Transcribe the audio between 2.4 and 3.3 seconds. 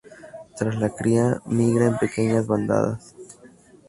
bandadas.